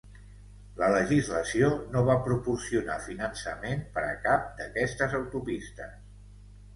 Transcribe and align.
La 0.77 0.87
legislació 0.93 1.67
no 1.95 2.01
va 2.07 2.15
proporcionar 2.27 2.95
finançament 3.09 3.83
per 3.99 4.05
a 4.07 4.15
cap 4.23 4.49
d'aquestes 4.63 5.15
autopistes. 5.19 5.93